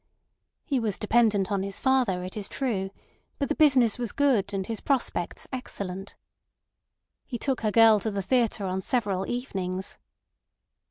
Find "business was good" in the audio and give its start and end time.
3.55-4.51